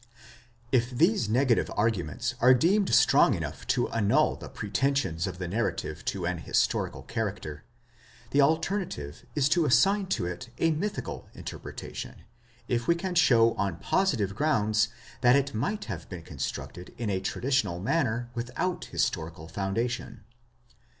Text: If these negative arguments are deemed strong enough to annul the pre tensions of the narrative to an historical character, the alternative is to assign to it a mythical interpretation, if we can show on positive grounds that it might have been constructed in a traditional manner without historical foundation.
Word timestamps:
If 0.71 0.89
these 0.89 1.29
negative 1.29 1.69
arguments 1.77 2.33
are 2.39 2.55
deemed 2.55 2.91
strong 2.91 3.35
enough 3.35 3.67
to 3.67 3.87
annul 3.89 4.35
the 4.35 4.49
pre 4.49 4.71
tensions 4.71 5.27
of 5.27 5.37
the 5.37 5.47
narrative 5.47 6.03
to 6.05 6.25
an 6.25 6.39
historical 6.39 7.03
character, 7.03 7.65
the 8.31 8.41
alternative 8.41 9.23
is 9.35 9.47
to 9.49 9.63
assign 9.63 10.07
to 10.07 10.25
it 10.25 10.49
a 10.57 10.71
mythical 10.71 11.29
interpretation, 11.35 12.23
if 12.67 12.87
we 12.87 12.95
can 12.95 13.13
show 13.13 13.53
on 13.53 13.77
positive 13.77 14.33
grounds 14.33 14.87
that 15.21 15.35
it 15.35 15.53
might 15.53 15.85
have 15.85 16.09
been 16.09 16.23
constructed 16.23 16.95
in 16.97 17.11
a 17.11 17.19
traditional 17.21 17.79
manner 17.79 18.31
without 18.33 18.85
historical 18.85 19.47
foundation. 19.47 20.23